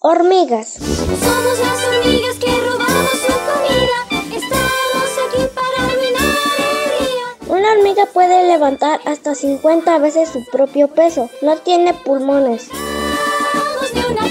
Hormigas. 0.00 0.74
Somos 0.74 1.58
las 1.60 1.84
hormigas 1.86 2.36
que 2.36 2.60
robamos 2.60 3.10
su 3.24 3.32
comida. 3.48 3.98
Estamos 4.36 5.10
aquí 5.26 5.42
para 5.54 5.76
arruinar 5.88 6.24
el 6.58 7.08
día. 7.08 7.26
Una 7.46 7.72
hormiga 7.72 8.04
puede 8.12 8.46
levantar 8.48 9.00
hasta 9.06 9.34
50 9.34 9.98
veces 9.98 10.28
su 10.28 10.44
propio 10.52 10.88
peso. 10.88 11.30
No 11.40 11.56
tiene 11.56 11.94
pulmones. 11.94 12.68
Vamos 13.54 13.94
de 13.94 14.00
una 14.00 14.22
taza. 14.24 14.29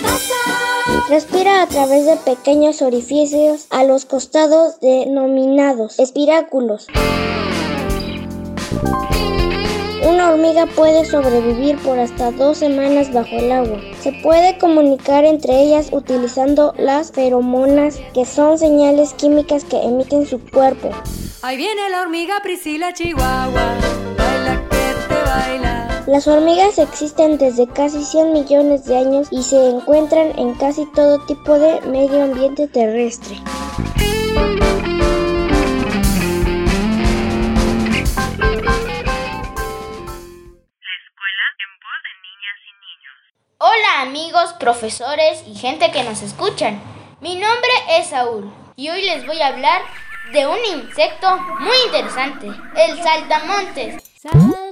Respira 1.09 1.63
a 1.63 1.67
través 1.67 2.05
de 2.05 2.17
pequeños 2.17 2.83
orificios 2.83 3.65
a 3.71 3.83
los 3.83 4.05
costados 4.05 4.79
denominados 4.79 5.97
espiráculos. 5.97 6.85
Una 10.07 10.29
hormiga 10.29 10.67
puede 10.67 11.05
sobrevivir 11.05 11.79
por 11.79 11.97
hasta 11.97 12.31
dos 12.31 12.59
semanas 12.59 13.11
bajo 13.11 13.35
el 13.35 13.51
agua. 13.51 13.81
Se 14.01 14.11
puede 14.21 14.59
comunicar 14.59 15.25
entre 15.25 15.63
ellas 15.63 15.89
utilizando 15.91 16.75
las 16.77 17.11
feromonas, 17.11 17.99
que 18.13 18.25
son 18.25 18.59
señales 18.59 19.13
químicas 19.13 19.63
que 19.63 19.81
emiten 19.81 20.27
su 20.27 20.39
cuerpo. 20.39 20.91
Ahí 21.41 21.57
viene 21.57 21.89
la 21.89 22.01
hormiga 22.03 22.35
Priscila 22.43 22.93
Chihuahua. 22.93 23.77
Baila 24.15 24.61
que 24.69 25.07
te 25.07 25.23
baila. 25.27 25.78
Las 26.09 26.27
hormigas 26.27 26.79
existen 26.79 27.37
desde 27.37 27.67
casi 27.67 28.03
100 28.03 28.33
millones 28.33 28.85
de 28.85 28.97
años 28.97 29.27
y 29.29 29.43
se 29.43 29.69
encuentran 29.69 30.39
en 30.39 30.55
casi 30.55 30.87
todo 30.87 31.23
tipo 31.27 31.59
de 31.59 31.81
medio 31.81 32.23
ambiente 32.23 32.67
terrestre. 32.67 33.37
Hola 43.59 44.01
amigos, 44.01 44.53
profesores 44.59 45.43
y 45.45 45.53
gente 45.53 45.91
que 45.91 46.03
nos 46.03 46.23
escuchan. 46.23 46.81
Mi 47.21 47.35
nombre 47.35 47.69
es 47.99 48.07
Saúl 48.07 48.51
y 48.75 48.89
hoy 48.89 49.03
les 49.03 49.27
voy 49.27 49.39
a 49.41 49.49
hablar 49.49 49.83
de 50.33 50.47
un 50.47 50.57
insecto 50.73 51.37
muy 51.59 51.75
interesante, 51.85 52.47
el 52.47 52.97
saltamontes. 53.03 54.09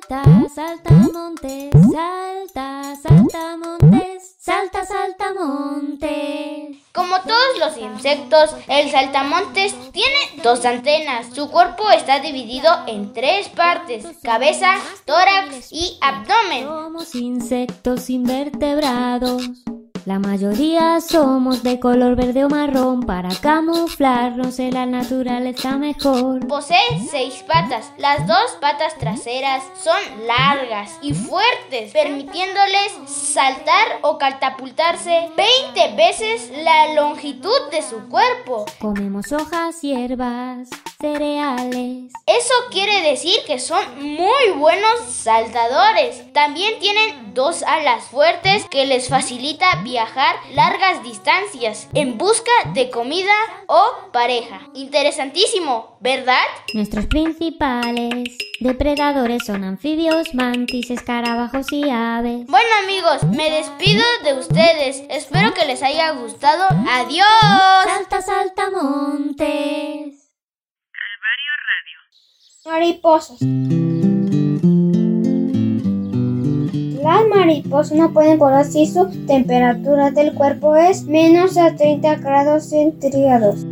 Salta, 0.09 0.47
salta 0.55 0.93
montes, 1.11 1.69
salta, 1.91 2.95
salta 2.95 3.57
montes, 3.57 4.35
salta, 4.39 4.85
salta 4.85 5.33
montes. 5.33 6.77
Como 6.93 7.19
todos 7.21 7.59
los 7.59 7.77
insectos, 7.77 8.55
el 8.69 8.89
saltamontes 8.89 9.75
tiene 9.91 10.41
dos 10.41 10.63
antenas. 10.63 11.27
Su 11.33 11.51
cuerpo 11.51 11.89
está 11.91 12.19
dividido 12.19 12.69
en 12.87 13.11
tres 13.11 13.49
partes, 13.49 14.05
cabeza, 14.23 14.75
tórax 15.03 15.73
y 15.73 15.97
abdomen. 15.99 16.63
Somos 16.63 17.13
insectos 17.13 18.09
invertebrados. 18.09 19.43
La 20.07 20.19
mayoría 20.19 21.01
somos 21.01 21.63
de 21.63 21.81
color 21.81 22.15
verde 22.15 22.45
o 22.45 22.47
marrón 22.47 23.01
para 23.01 23.27
camuflarnos 23.41 24.57
en 24.57 24.73
la 24.73 24.85
naturaleza 24.85 25.75
mejor. 25.75 26.47
Posee 26.47 26.77
seis 27.11 27.43
patas. 27.45 27.91
Las 27.97 28.25
dos 28.25 28.57
patas 28.61 28.97
traseras 28.97 29.65
son 29.83 29.99
largas 30.25 30.97
y 31.01 31.13
fuertes, 31.13 31.91
permitiéndoles 31.91 32.93
saltar 33.05 33.99
o 34.01 34.17
catapultarse 34.17 35.29
20 35.35 35.95
veces 35.97 36.53
la 36.63 36.93
longitud 36.93 37.69
de 37.69 37.81
su 37.81 38.07
cuerpo. 38.07 38.65
Comemos 38.79 39.33
hojas, 39.33 39.81
hierbas, 39.81 40.69
cereales. 41.01 42.13
Eso 42.25 42.53
quiere 42.71 43.01
decir 43.09 43.35
que 43.45 43.59
son 43.59 43.83
muy 43.99 44.51
buenos 44.57 45.01
saltadores. 45.09 46.31
También 46.31 46.79
tienen 46.79 47.33
dos 47.33 47.61
alas 47.63 48.05
fuertes 48.05 48.65
que 48.71 48.85
les 48.85 49.09
facilita 49.09 49.81
viajar 49.83 49.96
largas 50.53 51.03
distancias 51.03 51.87
en 51.93 52.17
busca 52.17 52.51
de 52.73 52.89
comida 52.89 53.33
o 53.67 54.11
pareja. 54.11 54.61
Interesantísimo, 54.73 55.97
¿verdad? 56.01 56.43
Nuestros 56.73 57.07
principales 57.07 58.37
depredadores 58.59 59.45
son 59.45 59.63
anfibios, 59.63 60.33
mantis, 60.33 60.89
escarabajos 60.91 61.71
y 61.71 61.89
aves. 61.89 62.45
Bueno 62.47 62.69
amigos, 62.83 63.23
me 63.35 63.49
despido 63.49 64.03
de 64.23 64.33
ustedes. 64.33 65.03
Espero 65.09 65.53
que 65.53 65.65
les 65.65 65.81
haya 65.83 66.11
gustado. 66.11 66.65
Adiós. 66.89 67.25
Salta, 67.85 68.21
salta 68.21 68.69
montes. 68.69 70.31
Mariposas. 72.65 73.39
Las 77.07 77.25
mariposas 77.29 77.97
no 77.97 78.11
pueden 78.11 78.37
volar 78.37 78.65
si 78.65 78.85
su 78.85 79.07
temperatura 79.27 80.11
del 80.11 80.33
cuerpo 80.33 80.75
es 80.75 81.05
menos 81.05 81.55
de 81.55 81.71
30 81.71 82.15
grados 82.15 82.65
centígrados. 82.65 83.65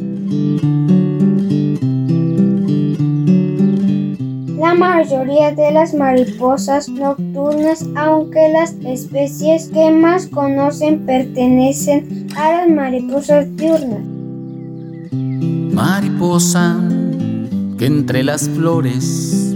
La 4.58 4.74
mayoría 4.74 5.52
de 5.52 5.70
las 5.74 5.94
mariposas 5.94 6.88
nocturnas, 6.88 7.86
aunque 7.98 8.48
las 8.54 8.72
especies 8.86 9.68
que 9.68 9.92
más 9.92 10.28
conocen 10.28 11.06
pertenecen 11.06 12.28
a 12.38 12.52
las 12.54 12.70
mariposas 12.70 13.54
diurnas. 13.58 14.00
Mariposa, 15.74 16.80
que 17.78 17.86
entre 17.86 18.24
las 18.24 18.48
flores 18.48 19.54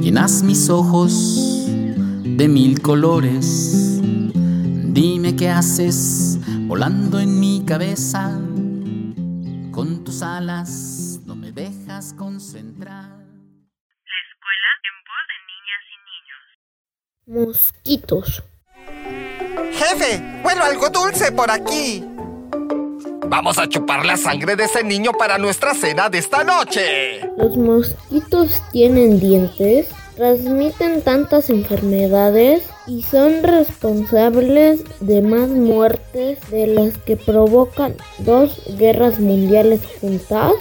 llenas 0.00 0.44
mis 0.44 0.70
ojos 0.70 1.51
de 2.36 2.48
mil 2.48 2.80
colores. 2.80 4.00
Dime 4.02 5.36
qué 5.36 5.48
haces 5.48 6.38
volando 6.66 7.18
en 7.20 7.38
mi 7.38 7.64
cabeza. 7.66 8.38
Con 9.70 10.04
tus 10.04 10.22
alas 10.22 11.20
no 11.26 11.34
me 11.34 11.52
dejas 11.52 12.14
concentrar. 12.14 13.22
Mosquitos. 17.26 18.42
Jefe, 19.72 20.42
huelo 20.44 20.64
algo 20.64 20.90
dulce 20.90 21.32
por 21.32 21.50
aquí. 21.50 22.04
Vamos 23.28 23.58
a 23.58 23.66
chupar 23.66 24.04
la 24.04 24.16
sangre 24.16 24.56
de 24.56 24.64
ese 24.64 24.84
niño 24.84 25.12
para 25.12 25.38
nuestra 25.38 25.72
cena 25.72 26.10
de 26.10 26.18
esta 26.18 26.44
noche. 26.44 27.20
Los 27.38 27.56
mosquitos 27.56 28.60
tienen 28.72 29.18
dientes, 29.18 29.88
transmiten 30.22 31.02
tantas 31.02 31.50
enfermedades 31.50 32.62
y 32.86 33.02
son 33.02 33.42
responsables 33.42 34.84
de 35.00 35.20
más 35.20 35.48
muertes 35.48 36.38
de 36.48 36.68
las 36.68 36.96
que 36.98 37.16
provocan 37.16 37.96
dos 38.18 38.62
guerras 38.78 39.18
mundiales 39.18 39.80
juntas. 40.00 40.52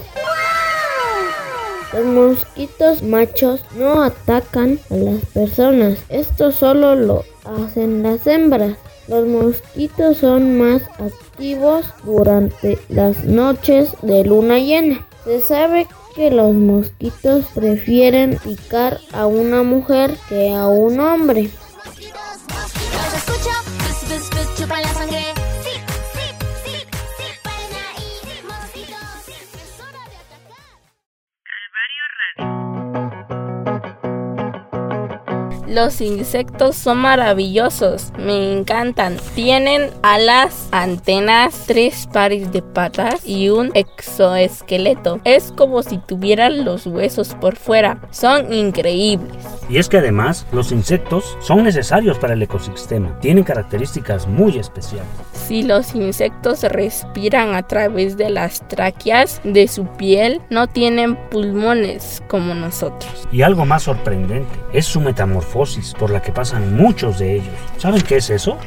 Los 1.93 2.06
mosquitos 2.06 3.04
machos 3.04 3.63
no 3.76 4.02
atacan 4.02 4.80
a 4.89 4.95
las 4.95 5.24
personas, 5.28 6.00
esto 6.10 6.52
solo 6.52 6.95
lo 6.95 7.24
hacen 7.45 8.02
las 8.02 8.26
hembras. 8.26 8.78
Los 9.08 9.28
mosquitos 9.28 10.17
son 10.17 10.58
más 10.58 10.82
activos 10.97 11.86
durante 12.04 12.80
las 12.89 13.26
noches 13.26 13.91
de 14.02 14.24
luna 14.24 14.58
llena. 14.58 15.06
Se 15.24 15.39
sabe 15.39 15.86
que 16.15 16.32
los 16.32 16.54
mosquitos 16.54 17.45
prefieren 17.54 18.38
picar 18.43 19.00
a 19.13 19.26
una 19.26 19.63
mujer 19.63 20.15
que 20.30 20.52
a 20.52 20.67
un 20.67 21.00
hombre. 21.00 21.50
Los 35.71 36.01
insectos 36.01 36.75
son 36.75 36.97
maravillosos, 36.97 38.12
me 38.17 38.51
encantan. 38.51 39.15
Tienen 39.36 39.89
alas, 40.03 40.67
antenas, 40.73 41.63
tres 41.65 42.10
pares 42.12 42.51
de 42.51 42.62
patas 42.62 43.25
y 43.25 43.47
un 43.47 43.71
exoesqueleto. 43.73 45.21
Es 45.23 45.53
como 45.55 45.81
si 45.81 45.97
tuvieran 45.97 46.65
los 46.65 46.88
huesos 46.88 47.36
por 47.39 47.55
fuera. 47.55 48.01
Son 48.12 48.51
increíbles. 48.51 49.38
Y 49.69 49.77
es 49.77 49.88
que 49.88 49.99
además 49.99 50.45
los 50.51 50.73
insectos 50.73 51.38
son 51.39 51.63
necesarios 51.63 52.19
para 52.19 52.34
el 52.34 52.43
ecosistema. 52.43 53.17
Tienen 53.21 53.45
características 53.45 54.27
muy 54.27 54.57
especiales. 54.57 55.07
Si 55.31 55.63
los 55.63 55.95
insectos 55.95 56.63
respiran 56.63 57.55
a 57.55 57.63
través 57.63 58.17
de 58.17 58.29
las 58.29 58.67
tráqueas 58.67 59.39
de 59.45 59.69
su 59.69 59.86
piel, 59.86 60.41
no 60.49 60.67
tienen 60.67 61.15
pulmones 61.29 62.21
como 62.27 62.53
nosotros. 62.53 63.10
Y 63.31 63.41
algo 63.43 63.65
más 63.65 63.84
sorprendente 63.84 64.49
es 64.73 64.86
su 64.86 64.99
metamorfosis 64.99 65.61
por 66.00 66.10
la 66.10 66.21
que 66.21 66.32
pasan 66.32 66.76
muchos 66.76 67.19
de 67.19 67.36
ellos. 67.36 67.54
¿Saben 67.78 68.02
qué 68.02 68.17
es 68.17 68.30
eso? 68.30 68.58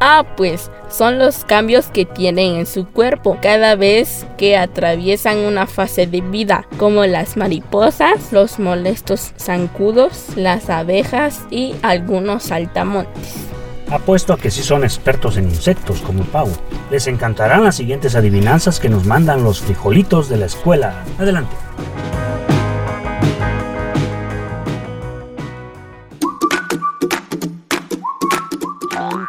Ah, 0.00 0.24
pues 0.36 0.70
son 0.90 1.18
los 1.18 1.44
cambios 1.44 1.86
que 1.86 2.04
tienen 2.04 2.56
en 2.56 2.66
su 2.66 2.86
cuerpo 2.86 3.38
cada 3.40 3.76
vez 3.76 4.26
que 4.36 4.56
atraviesan 4.56 5.38
una 5.38 5.66
fase 5.66 6.06
de 6.06 6.20
vida, 6.20 6.66
como 6.78 7.06
las 7.06 7.36
mariposas, 7.36 8.32
los 8.32 8.58
molestos 8.58 9.32
zancudos, 9.38 10.36
las 10.36 10.68
abejas 10.68 11.46
y 11.50 11.74
algunos 11.82 12.44
saltamontes. 12.44 13.46
Apuesto 13.90 14.32
a 14.32 14.38
que 14.38 14.50
sí 14.50 14.62
son 14.62 14.82
expertos 14.82 15.36
en 15.36 15.44
insectos 15.44 16.00
como 16.00 16.24
Pau. 16.24 16.48
Les 16.90 17.06
encantarán 17.06 17.64
las 17.64 17.76
siguientes 17.76 18.16
adivinanzas 18.16 18.80
que 18.80 18.88
nos 18.88 19.04
mandan 19.04 19.44
los 19.44 19.60
frijolitos 19.60 20.28
de 20.28 20.38
la 20.38 20.46
escuela. 20.46 21.04
Adelante. 21.18 21.54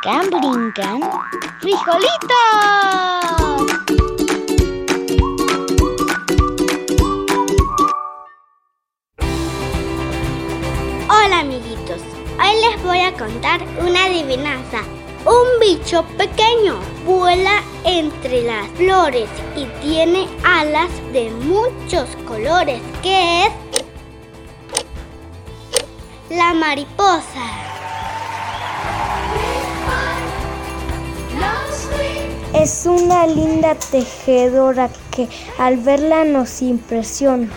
Brincan, 0.05 0.29
brincan. 0.29 0.99
¡Frijolitos! 1.61 2.05
Hola 11.09 11.39
amiguitos, 11.39 12.01
hoy 12.39 12.55
les 12.61 12.83
voy 12.83 12.99
a 12.99 13.13
contar 13.13 13.59
una 13.79 14.05
adivinanza. 14.05 14.83
Un 15.25 15.59
bicho 15.59 16.03
pequeño 16.19 16.75
vuela 17.03 17.63
entre 17.83 18.43
las 18.43 18.67
flores 18.73 19.27
y 19.55 19.65
tiene 19.81 20.29
alas 20.43 20.91
de 21.13 21.31
muchos 21.31 22.15
colores. 22.27 22.79
¿Qué 23.01 23.47
es? 23.47 23.51
La 26.29 26.53
mariposa. 26.53 27.64
Es 32.53 32.85
una 32.85 33.27
linda 33.27 33.75
tejedora 33.75 34.89
que 35.11 35.27
al 35.57 35.77
verla 35.77 36.23
nos 36.23 36.61
impresiona. 36.61 37.49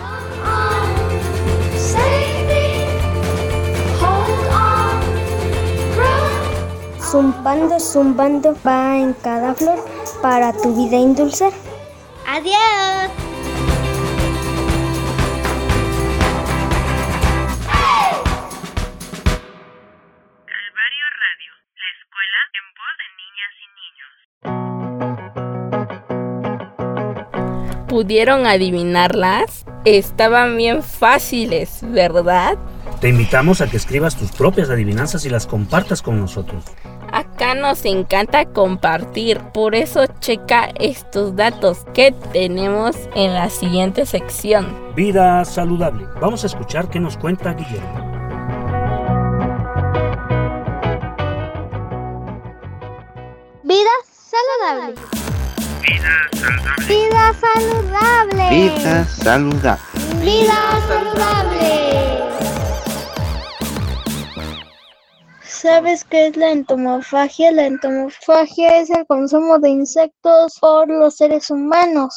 Zumbando, 7.01 7.81
zumbando, 7.81 8.55
va 8.67 8.99
en 8.99 9.15
cada 9.15 9.55
flor 9.55 9.79
para 10.21 10.53
tu 10.53 10.75
vida 10.75 10.97
indulcer. 10.97 11.53
Adiós. 12.27 13.28
¿Pudieron 27.89 28.47
adivinarlas? 28.47 29.65
Estaban 29.85 30.57
bien 30.57 30.83
fáciles, 30.83 31.81
¿verdad? 31.83 32.59
Te 33.01 33.09
invitamos 33.09 33.61
a 33.61 33.71
que 33.71 33.77
escribas 33.77 34.17
tus 34.17 34.31
propias 34.33 34.71
adivinanzas 34.71 35.25
y 35.25 35.31
las 35.31 35.47
compartas 35.47 36.03
con 36.03 36.21
nosotros. 36.21 36.65
Acá 37.13 37.55
nos 37.55 37.85
encanta 37.87 38.45
compartir, 38.45 39.41
por 39.55 39.75
eso 39.75 40.05
checa 40.21 40.71
estos 40.79 41.35
datos 41.35 41.87
que 41.95 42.13
tenemos 42.33 42.97
en 43.15 43.33
la 43.33 43.49
siguiente 43.49 44.05
sección. 44.05 44.67
Vida 44.95 45.45
saludable. 45.45 46.07
Vamos 46.21 46.45
a 46.45 46.49
escuchar 46.49 46.91
qué 46.91 47.01
nos 47.01 47.17
cuenta 47.17 47.55
Guillermo. 47.55 48.09
Vida 53.63 53.91
saludable. 54.59 54.95
Vida 56.89 57.35
saludable. 57.35 58.51
Vida 58.51 59.05
saludable. 59.05 59.79
Vida 60.23 60.81
saludable. 60.89 62.19
¿Sabes 65.43 66.05
qué 66.05 66.29
es 66.29 66.37
la 66.37 66.53
entomofagia? 66.53 67.53
La 67.53 67.67
entomofagia 67.67 68.79
es 68.81 68.91
el 68.91 69.07
consumo 69.07 69.59
de 69.59 69.71
insectos 69.71 70.57
por 70.61 70.89
los 70.89 71.17
seres 71.17 71.51
humanos. 71.51 72.15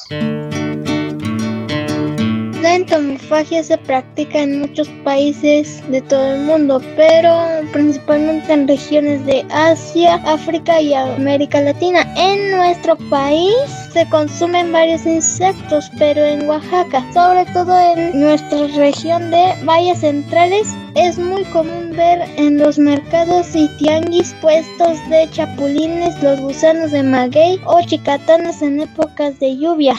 La 2.61 2.75
entomofagia 2.75 3.63
se 3.63 3.75
practica 3.75 4.43
en 4.43 4.59
muchos 4.59 4.87
países 5.03 5.81
de 5.89 5.99
todo 5.99 6.35
el 6.35 6.41
mundo, 6.41 6.79
pero 6.95 7.35
principalmente 7.73 8.53
en 8.53 8.67
regiones 8.67 9.25
de 9.25 9.43
Asia, 9.49 10.21
África 10.25 10.79
y 10.79 10.93
América 10.93 11.59
Latina. 11.59 12.01
En 12.15 12.55
nuestro 12.55 12.95
país 13.09 13.55
se 13.91 14.07
consumen 14.09 14.71
varios 14.71 15.07
insectos, 15.07 15.89
pero 15.97 16.23
en 16.23 16.47
Oaxaca, 16.47 17.03
sobre 17.15 17.45
todo 17.51 17.75
en 17.79 18.21
nuestra 18.21 18.67
región 18.67 19.31
de 19.31 19.55
valles 19.65 20.01
centrales, 20.01 20.67
es 20.93 21.17
muy 21.17 21.43
común 21.45 21.93
ver 21.97 22.21
en 22.37 22.59
los 22.59 22.77
mercados 22.77 23.55
y 23.55 23.67
tianguis 23.79 24.35
puestos 24.39 24.99
de 25.09 25.27
chapulines, 25.31 26.21
los 26.21 26.39
gusanos 26.39 26.91
de 26.91 27.01
maguey 27.01 27.59
o 27.65 27.81
chicatanas 27.81 28.61
en 28.61 28.81
épocas 28.81 29.39
de 29.39 29.57
lluvia. 29.57 29.95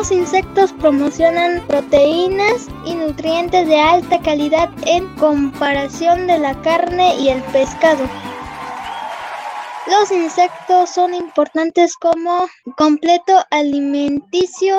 Los 0.00 0.12
insectos 0.12 0.72
promocionan 0.72 1.62
proteínas 1.66 2.68
y 2.86 2.94
nutrientes 2.94 3.68
de 3.68 3.78
alta 3.78 4.18
calidad 4.22 4.70
en 4.86 5.06
comparación 5.16 6.26
de 6.26 6.38
la 6.38 6.58
carne 6.62 7.16
y 7.16 7.28
el 7.28 7.42
pescado. 7.52 8.08
Los 9.88 10.10
insectos 10.10 10.88
son 10.88 11.12
importantes 11.12 11.98
como 11.98 12.48
completo 12.78 13.44
alimenticio 13.50 14.78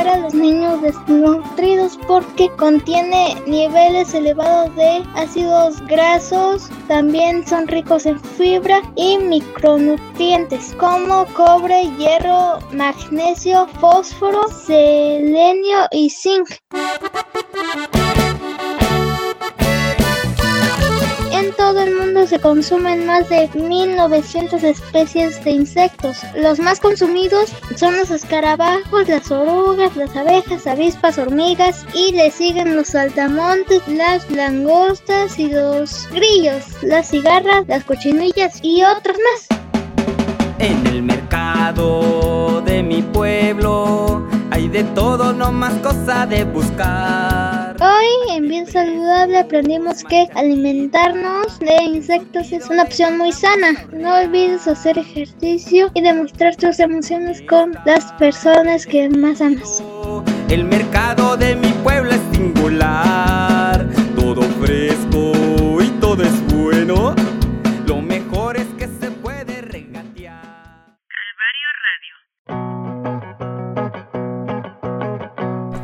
para 0.00 0.16
los 0.16 0.32
niños 0.32 0.80
desnutridos 0.80 1.98
porque 2.08 2.48
contiene 2.56 3.36
niveles 3.46 4.14
elevados 4.14 4.74
de 4.74 5.04
ácidos 5.14 5.78
grasos, 5.88 6.70
también 6.88 7.46
son 7.46 7.68
ricos 7.68 8.06
en 8.06 8.18
fibra 8.18 8.80
y 8.96 9.18
micronutrientes 9.18 10.74
como 10.78 11.26
cobre, 11.34 11.82
hierro, 11.98 12.60
magnesio, 12.72 13.66
fósforo, 13.78 14.48
selenio 14.48 15.86
y 15.90 16.08
zinc. 16.08 16.48
En 21.40 21.52
todo 21.56 21.80
el 21.80 21.96
mundo 21.96 22.26
se 22.26 22.38
consumen 22.38 23.06
más 23.06 23.30
de 23.30 23.48
1900 23.54 24.62
especies 24.62 25.42
de 25.42 25.52
insectos. 25.52 26.18
Los 26.36 26.58
más 26.58 26.80
consumidos 26.80 27.50
son 27.76 27.96
los 27.96 28.10
escarabajos, 28.10 29.08
las 29.08 29.30
orugas, 29.30 29.96
las 29.96 30.14
abejas, 30.14 30.66
avispas, 30.66 31.16
hormigas 31.16 31.86
y 31.94 32.12
le 32.12 32.30
siguen 32.30 32.76
los 32.76 32.88
saltamontes, 32.88 33.80
las 33.88 34.30
langostas 34.30 35.38
y 35.38 35.48
los 35.48 36.06
grillos, 36.10 36.62
las 36.82 37.08
cigarras, 37.08 37.66
las 37.68 37.84
cochinillas 37.84 38.60
y 38.62 38.82
otros 38.84 39.16
más. 39.16 39.58
En 40.58 40.86
el 40.88 41.02
mercado 41.02 42.60
de 42.66 42.82
mi 42.82 43.00
pueblo 43.00 44.28
hay 44.50 44.68
de 44.68 44.84
todo, 44.84 45.32
no 45.32 45.50
más 45.52 45.72
cosa 45.78 46.26
de 46.26 46.44
buscar. 46.44 47.49
Hoy 47.82 48.36
en 48.36 48.46
Bien 48.46 48.66
Saludable 48.66 49.38
aprendimos 49.38 50.04
que 50.04 50.28
alimentarnos 50.34 51.58
de 51.60 51.82
insectos 51.82 52.52
es 52.52 52.68
una 52.68 52.82
opción 52.82 53.16
muy 53.16 53.32
sana. 53.32 53.72
No 53.90 54.16
olvides 54.16 54.68
hacer 54.68 54.98
ejercicio 54.98 55.90
y 55.94 56.02
demostrar 56.02 56.54
tus 56.56 56.78
emociones 56.78 57.40
con 57.48 57.72
las 57.86 58.12
personas 58.18 58.84
que 58.84 59.08
más 59.08 59.40
amas. 59.40 59.82
El 60.50 60.64
mercado 60.64 61.38
de 61.38 61.56
mi 61.56 61.72
pueblo 61.82 62.10
es 62.10 62.20
singular, 62.32 63.29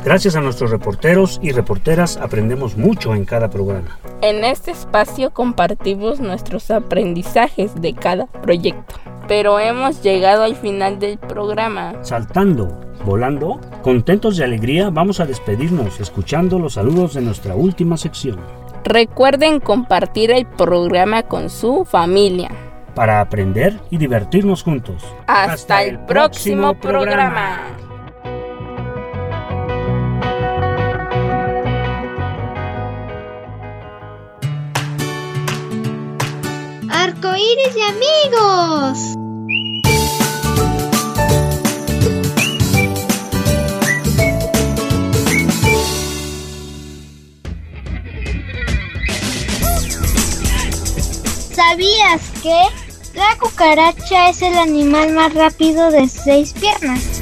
Gracias 0.07 0.37
a 0.37 0.39
nuestros 0.39 0.71
reporteros 0.71 1.37
y 1.43 1.51
reporteras 1.51 2.15
aprendemos 2.15 2.77
mucho 2.77 3.13
en 3.13 3.25
cada 3.25 3.49
programa. 3.49 3.99
En 4.21 4.45
este 4.45 4.71
espacio 4.71 5.31
compartimos 5.31 6.21
nuestros 6.21 6.71
aprendizajes 6.71 7.75
de 7.81 7.93
cada 7.93 8.27
proyecto. 8.27 8.95
Pero 9.27 9.59
hemos 9.59 10.01
llegado 10.01 10.43
al 10.43 10.55
final 10.55 10.97
del 10.99 11.17
programa. 11.17 11.93
Saltando, 12.03 12.69
volando, 13.03 13.59
contentos 13.83 14.37
de 14.37 14.45
alegría, 14.45 14.89
vamos 14.89 15.19
a 15.19 15.25
despedirnos 15.25 15.99
escuchando 15.99 16.57
los 16.57 16.75
saludos 16.75 17.13
de 17.13 17.19
nuestra 17.19 17.55
última 17.55 17.97
sección. 17.97 18.39
Recuerden 18.85 19.59
compartir 19.59 20.31
el 20.31 20.45
programa 20.45 21.23
con 21.23 21.49
su 21.49 21.83
familia. 21.83 22.49
Para 22.95 23.19
aprender 23.19 23.77
y 23.91 23.97
divertirnos 23.97 24.63
juntos. 24.63 25.03
Hasta, 25.27 25.83
el 25.83 25.99
próximo 25.99 26.75
programa. 26.75 27.86
Y 37.59 37.81
amigos. 37.81 39.15
¿Sabías 51.51 52.21
que 52.43 52.61
la 53.15 53.35
cucaracha 53.39 54.29
es 54.29 54.43
el 54.43 54.55
animal 54.55 55.13
más 55.13 55.33
rápido 55.33 55.89
de 55.89 56.07
seis 56.07 56.53
piernas? 56.53 57.19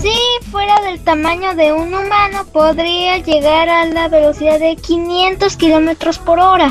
Si 0.00 0.14
fuera 0.52 0.80
del 0.82 1.02
tamaño 1.02 1.56
de 1.56 1.72
un 1.72 1.92
humano, 1.92 2.46
podría 2.52 3.18
llegar 3.18 3.68
a 3.68 3.84
la 3.86 4.06
velocidad 4.06 4.60
de 4.60 4.76
500 4.76 5.56
kilómetros 5.56 6.18
por 6.18 6.38
hora. 6.38 6.70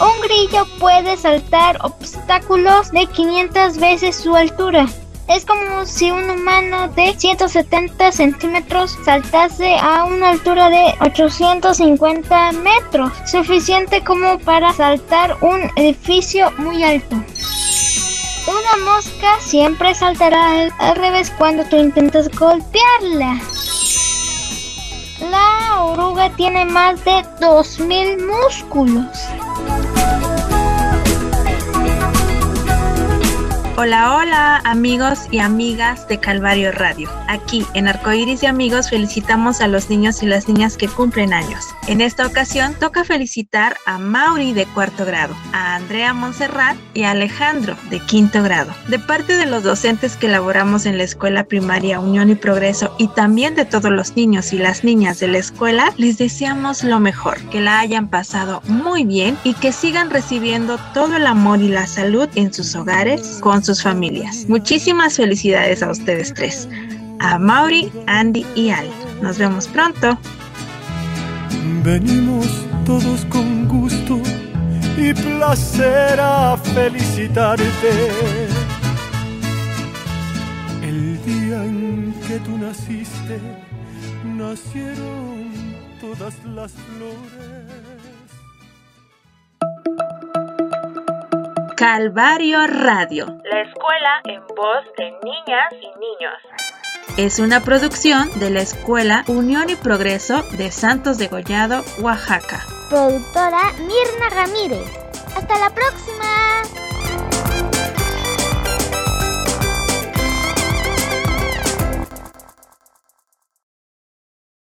Un 0.00 0.20
grillo 0.22 0.66
puede 0.78 1.16
saltar 1.18 1.78
obstáculos 1.82 2.90
de 2.90 3.06
500 3.06 3.76
veces 3.76 4.16
su 4.16 4.34
altura. 4.34 4.86
Es 5.28 5.44
como 5.44 5.84
si 5.84 6.10
un 6.10 6.28
humano 6.28 6.88
de 6.88 7.14
170 7.16 8.10
centímetros 8.10 8.98
saltase 9.04 9.76
a 9.76 10.04
una 10.04 10.30
altura 10.30 10.70
de 10.70 10.94
850 11.00 12.52
metros, 12.52 13.12
suficiente 13.30 14.02
como 14.02 14.38
para 14.38 14.72
saltar 14.72 15.36
un 15.42 15.70
edificio 15.76 16.50
muy 16.58 16.82
alto. 16.82 17.16
Una 18.46 18.84
mosca 18.84 19.38
siempre 19.38 19.94
saltará 19.94 20.62
al, 20.78 20.96
revés 20.96 21.30
cuando 21.36 21.62
tú 21.64 21.76
intentas 21.76 22.28
golpearla. 22.30 23.38
La 25.30 25.84
oruga 25.84 26.34
tiene 26.36 26.64
más 26.64 27.04
de 27.04 27.22
2.000 27.40 28.26
músculos. 28.26 29.06
Hola, 33.82 34.14
hola, 34.14 34.60
amigos 34.66 35.20
y 35.30 35.38
amigas 35.38 36.06
de 36.06 36.20
Calvario 36.20 36.70
Radio. 36.70 37.08
Aquí 37.28 37.64
en 37.72 37.88
Arcoiris 37.88 38.42
y 38.42 38.46
Amigos 38.46 38.90
felicitamos 38.90 39.62
a 39.62 39.68
los 39.68 39.88
niños 39.88 40.22
y 40.22 40.26
las 40.26 40.48
niñas 40.48 40.76
que 40.76 40.86
cumplen 40.86 41.32
años. 41.32 41.64
En 41.90 42.00
esta 42.00 42.24
ocasión 42.24 42.76
toca 42.78 43.02
felicitar 43.02 43.76
a 43.84 43.98
Mauri 43.98 44.52
de 44.52 44.64
cuarto 44.64 45.04
grado, 45.04 45.34
a 45.52 45.74
Andrea 45.74 46.14
Monserrat 46.14 46.76
y 46.94 47.02
a 47.02 47.10
Alejandro 47.10 47.76
de 47.90 47.98
quinto 47.98 48.44
grado. 48.44 48.72
De 48.86 49.00
parte 49.00 49.32
de 49.32 49.46
los 49.46 49.64
docentes 49.64 50.16
que 50.16 50.28
elaboramos 50.28 50.86
en 50.86 50.98
la 50.98 51.02
escuela 51.02 51.42
primaria 51.42 51.98
Unión 51.98 52.30
y 52.30 52.36
Progreso 52.36 52.94
y 52.96 53.08
también 53.08 53.56
de 53.56 53.64
todos 53.64 53.90
los 53.90 54.14
niños 54.14 54.52
y 54.52 54.58
las 54.58 54.84
niñas 54.84 55.18
de 55.18 55.26
la 55.26 55.38
escuela, 55.38 55.92
les 55.96 56.16
deseamos 56.16 56.84
lo 56.84 57.00
mejor, 57.00 57.40
que 57.50 57.60
la 57.60 57.80
hayan 57.80 58.06
pasado 58.06 58.62
muy 58.68 59.04
bien 59.04 59.36
y 59.42 59.54
que 59.54 59.72
sigan 59.72 60.10
recibiendo 60.10 60.78
todo 60.94 61.16
el 61.16 61.26
amor 61.26 61.60
y 61.60 61.70
la 61.70 61.88
salud 61.88 62.28
en 62.36 62.54
sus 62.54 62.72
hogares 62.76 63.40
con 63.40 63.64
sus 63.64 63.82
familias. 63.82 64.46
Muchísimas 64.48 65.16
felicidades 65.16 65.82
a 65.82 65.90
ustedes 65.90 66.34
tres, 66.34 66.68
a 67.18 67.36
Mauri, 67.40 67.90
Andy 68.06 68.46
y 68.54 68.70
Al. 68.70 68.88
Nos 69.22 69.38
vemos 69.38 69.66
pronto. 69.66 70.16
Venimos 71.82 72.46
todos 72.84 73.24
con 73.26 73.66
gusto 73.66 74.20
y 74.98 75.14
placer 75.14 76.20
a 76.20 76.56
felicitarte. 76.58 77.90
El 80.82 81.24
día 81.24 81.64
en 81.64 82.14
que 82.26 82.38
tú 82.40 82.58
naciste, 82.58 83.40
nacieron 84.24 85.50
todas 86.00 86.44
las 86.44 86.72
flores. 86.72 87.80
Calvario 91.76 92.66
Radio, 92.66 93.38
la 93.50 93.62
escuela 93.62 94.20
en 94.24 94.42
voz 94.54 94.84
de 94.98 95.12
niñas 95.24 95.72
y 95.72 95.86
niños. 95.98 96.79
Es 97.16 97.38
una 97.38 97.60
producción 97.60 98.30
de 98.38 98.50
la 98.50 98.62
Escuela 98.62 99.24
Unión 99.26 99.68
y 99.68 99.76
Progreso 99.76 100.42
de 100.52 100.70
Santos 100.70 101.18
de 101.18 101.28
Gollado, 101.28 101.84
Oaxaca. 101.98 102.64
Productora 102.88 103.72
Mirna 103.78 104.30
Ramírez. 104.30 104.88
Hasta 105.36 105.58
la 105.58 105.70
próxima. 105.70 106.89